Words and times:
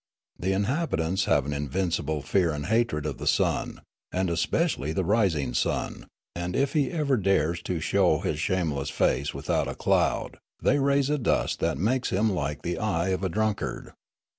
The 0.39 0.51
inhabitants 0.51 1.25
have 1.25 1.45
an 1.45 1.53
invincible 1.53 2.23
fear 2.23 2.53
and 2.53 2.65
hatred 2.65 3.05
of 3.05 3.19
the 3.19 3.27
sun, 3.27 3.81
and 4.11 4.31
especially 4.31 4.93
the 4.93 5.03
rising 5.05 5.53
sun; 5.53 6.07
and 6.35 6.55
if 6.55 6.73
he 6.73 6.89
ever 6.89 7.17
dares 7.17 7.61
to 7.61 7.79
show 7.79 8.17
his 8.17 8.39
shameless 8.39 8.89
face 8.89 9.31
without 9.35 9.67
a 9.67 9.75
cloud 9.75 10.39
they 10.59 10.79
raise 10.79 11.11
a 11.11 11.19
dust 11.19 11.59
that 11.59 11.77
makes 11.77 12.09
him 12.09 12.31
like 12.31 12.63
the 12.63 12.79
eye 12.79 13.09
of 13.09 13.23
a 13.23 13.29
drunkard. 13.29 13.93